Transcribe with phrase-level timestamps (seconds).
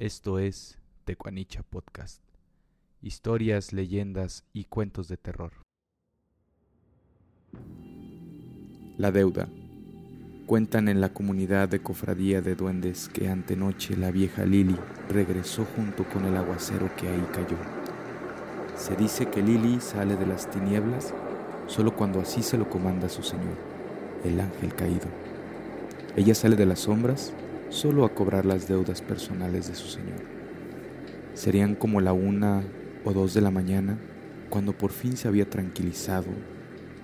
[0.00, 2.22] Esto es Tecuanicha Podcast.
[3.02, 5.50] Historias, leyendas y cuentos de terror.
[8.96, 9.48] La deuda.
[10.46, 14.76] Cuentan en la comunidad de cofradía de duendes que antenoche la vieja Lili
[15.08, 17.58] regresó junto con el aguacero que ahí cayó.
[18.76, 21.12] Se dice que Lili sale de las tinieblas
[21.66, 23.56] solo cuando así se lo comanda su señor,
[24.22, 25.08] el ángel caído.
[26.14, 27.32] Ella sale de las sombras
[27.70, 30.22] solo a cobrar las deudas personales de su señor.
[31.34, 32.64] Serían como la una
[33.04, 33.98] o dos de la mañana
[34.50, 36.28] cuando por fin se había tranquilizado.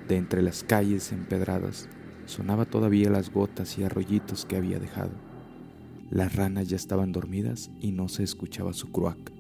[0.09, 1.89] De entre las calles empedradas
[2.27, 5.13] sonaba todavía las gotas y arroyitos que había dejado.
[6.11, 9.33] Las ranas ya estaban dormidas y no se escuchaba su cruac.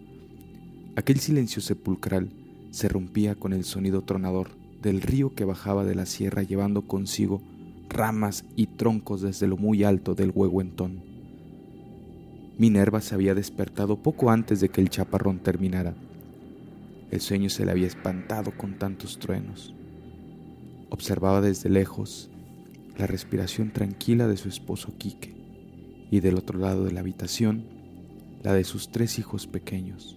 [0.96, 2.30] Aquel silencio sepulcral
[2.70, 4.51] se rompía con el sonido tronador
[4.82, 7.43] del río que bajaba de la sierra llevando consigo
[7.88, 11.13] ramas y troncos desde lo muy alto del huehuentón.
[12.57, 15.95] Minerva se había despertado poco antes de que el chaparrón terminara.
[17.11, 19.74] El sueño se le había espantado con tantos truenos.
[20.91, 22.30] Observaba desde lejos
[22.96, 25.35] la respiración tranquila de su esposo Quique
[26.11, 27.65] y del otro lado de la habitación
[28.45, 30.16] la de sus tres hijos pequeños.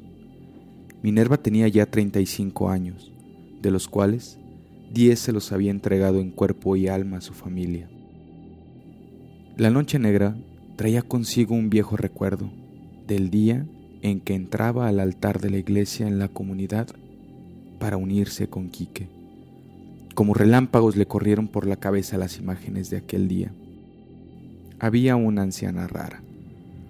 [1.01, 3.11] Minerva tenía ya 35 años,
[3.61, 4.37] de los cuales
[4.93, 7.89] 10 se los había entregado en cuerpo y alma a su familia.
[9.55, 10.35] La noche negra
[10.77, 12.51] traía consigo un viejo recuerdo
[13.07, 13.65] del día
[14.03, 16.87] en que entraba al altar de la iglesia en la comunidad
[17.79, 19.09] para unirse con Quique.
[20.13, 23.51] Como relámpagos le corrieron por la cabeza las imágenes de aquel día.
[24.79, 26.21] Había una anciana rara.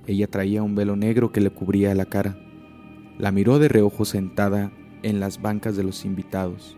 [0.06, 2.38] Ella traía un velo negro que le cubría la cara.
[3.18, 4.70] La miró de reojo sentada
[5.02, 6.76] en las bancas de los invitados.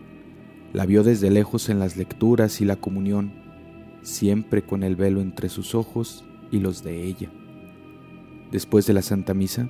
[0.72, 3.32] La vio desde lejos en las lecturas y la comunión,
[4.02, 7.30] siempre con el velo entre sus ojos y los de ella.
[8.50, 9.68] Después de la Santa Misa,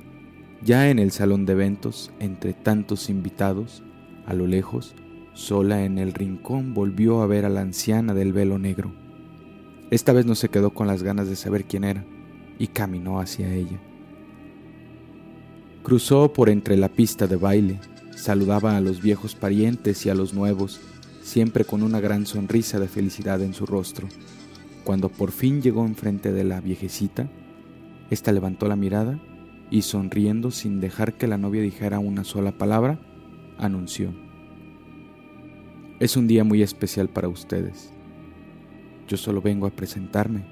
[0.63, 3.83] ya en el salón de eventos, entre tantos invitados,
[4.27, 4.95] a lo lejos,
[5.33, 8.93] sola en el rincón, volvió a ver a la anciana del velo negro.
[9.91, 12.05] Esta vez no se quedó con las ganas de saber quién era
[12.59, 13.81] y caminó hacia ella.
[15.83, 17.81] Cruzó por entre la pista de baile,
[18.15, 20.81] saludaba a los viejos parientes y a los nuevos,
[21.23, 24.07] siempre con una gran sonrisa de felicidad en su rostro.
[24.85, 27.29] Cuando por fin llegó enfrente de la viejecita,
[28.11, 29.21] ésta levantó la mirada
[29.71, 32.99] y sonriendo sin dejar que la novia dijera una sola palabra,
[33.59, 34.13] anunció.
[36.01, 37.93] Es un día muy especial para ustedes.
[39.07, 40.45] Yo solo vengo a presentarme.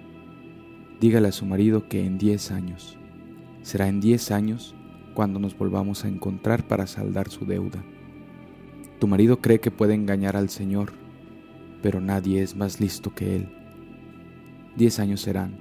[1.00, 2.99] Dígale a su marido que en diez años,
[3.62, 4.75] será en diez años
[5.15, 7.83] cuando nos volvamos a encontrar para saldar su deuda.
[9.00, 10.93] Tu marido cree que puede engañar al Señor,
[11.83, 13.58] pero nadie es más listo que él.
[14.78, 15.56] Diez años serán.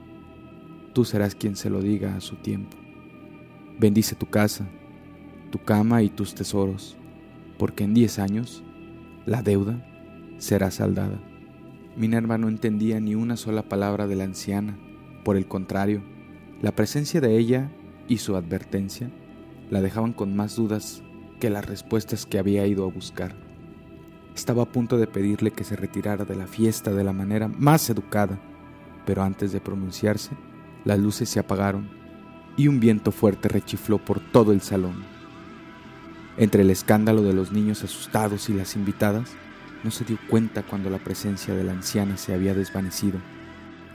[0.93, 2.77] Tú serás quien se lo diga a su tiempo.
[3.79, 4.67] Bendice tu casa,
[5.49, 6.95] tu cama y tus tesoros,
[7.57, 8.63] porque en diez años
[9.25, 9.83] la deuda
[10.37, 11.19] será saldada.
[11.95, 14.77] Minerva no entendía ni una sola palabra de la anciana.
[15.23, 16.03] Por el contrario,
[16.61, 17.71] la presencia de ella
[18.07, 19.09] y su advertencia
[19.71, 21.01] la dejaban con más dudas
[21.39, 23.35] que las respuestas que había ido a buscar.
[24.35, 27.89] Estaba a punto de pedirle que se retirara de la fiesta de la manera más
[27.89, 28.39] educada
[29.07, 30.31] pero antes de pronunciarse,
[30.83, 31.89] las luces se apagaron
[32.57, 35.05] y un viento fuerte rechifló por todo el salón.
[36.35, 39.31] Entre el escándalo de los niños asustados y las invitadas,
[39.85, 43.19] no se dio cuenta cuando la presencia de la anciana se había desvanecido.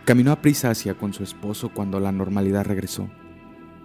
[0.06, 3.10] Caminó a prisa hacia con su esposo cuando la normalidad regresó.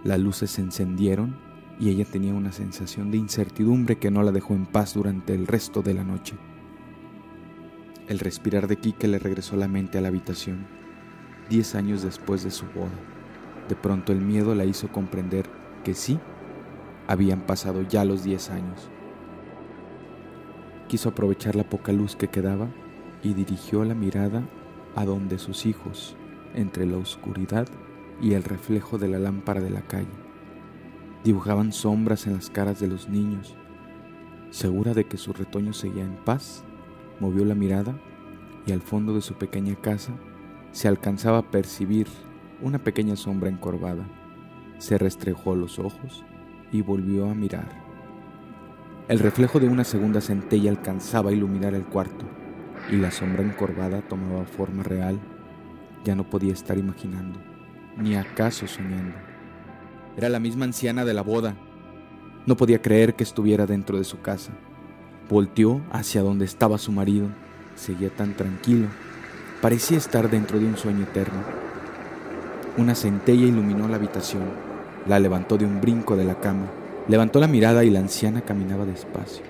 [0.04, 1.36] Las luces se encendieron
[1.78, 5.46] y ella tenía una sensación de incertidumbre que no la dejó en paz durante el
[5.46, 6.36] resto de la noche.
[8.08, 10.77] El respirar de Kike le regresó la mente a la habitación
[11.48, 12.90] diez años después de su boda.
[13.68, 15.46] De pronto el miedo la hizo comprender
[15.84, 16.18] que sí,
[17.06, 18.88] habían pasado ya los diez años.
[20.88, 22.68] Quiso aprovechar la poca luz que quedaba
[23.22, 24.42] y dirigió la mirada
[24.94, 26.16] a donde sus hijos,
[26.54, 27.68] entre la oscuridad
[28.20, 30.06] y el reflejo de la lámpara de la calle,
[31.24, 33.54] dibujaban sombras en las caras de los niños.
[34.50, 36.64] Segura de que su retoño seguía en paz,
[37.20, 37.98] movió la mirada
[38.66, 40.12] y al fondo de su pequeña casa
[40.72, 42.06] se alcanzaba a percibir
[42.62, 44.06] una pequeña sombra encorvada.
[44.78, 46.24] Se restrejó los ojos
[46.72, 47.68] y volvió a mirar.
[49.08, 52.26] El reflejo de una segunda centella alcanzaba a iluminar el cuarto
[52.90, 55.18] y la sombra encorvada tomaba forma real.
[56.04, 57.40] Ya no podía estar imaginando,
[57.96, 59.16] ni acaso soñando.
[60.16, 61.56] Era la misma anciana de la boda.
[62.46, 64.52] No podía creer que estuviera dentro de su casa.
[65.28, 67.28] Volteó hacia donde estaba su marido.
[67.74, 68.88] Seguía tan tranquilo
[69.60, 71.42] Parecía estar dentro de un sueño eterno.
[72.76, 74.44] Una centella iluminó la habitación
[75.08, 76.66] La levantó de un brinco de la cama,
[77.08, 79.42] levantó la mirada y la anciana caminaba despacio,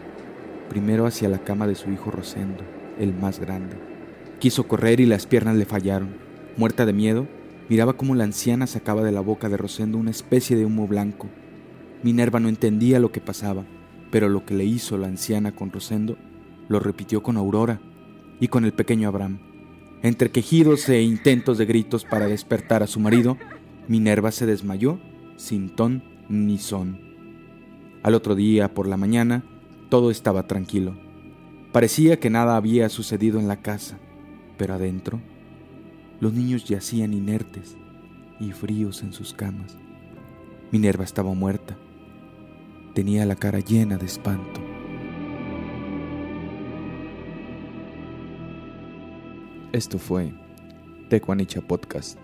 [0.71, 2.65] primero hacia la cama de su hijo Rosendo,
[2.99, 3.77] el más grande.
[4.39, 6.17] Quiso correr y las piernas le fallaron.
[6.57, 7.27] Muerta de miedo,
[7.69, 11.29] miraba cómo la anciana sacaba de la boca de Rosendo una especie de humo blanco.
[12.03, 13.65] Minerva no entendía lo que pasaba,
[14.11, 16.17] pero lo que le hizo la anciana con Rosendo
[16.69, 17.79] lo repitió con Aurora
[18.41, 19.48] y con el pequeño Abraham.
[20.03, 23.37] Entre quejidos e intentos de gritos para despertar a su marido,
[23.89, 25.01] Minerva se desmayó
[25.37, 27.01] sin ton ni son.
[28.03, 29.45] Al otro día, por la mañana,
[29.89, 30.97] todo estaba tranquilo.
[31.73, 33.99] Parecía que nada había sucedido en la casa,
[34.57, 35.21] pero adentro,
[36.21, 37.77] los niños yacían inertes
[38.39, 39.79] y fríos en sus camas.
[40.71, 41.77] Minerva estaba muerta.
[42.95, 44.68] Tenía la cara llena de espanto.
[49.73, 50.33] Esto fue
[51.11, 52.19] Tecuanicha Podcast.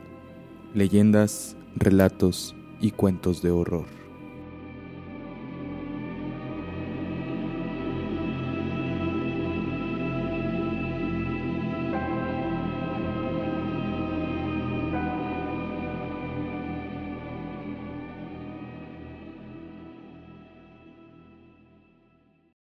[0.73, 3.85] Leyendas, relatos y cuentos de horror.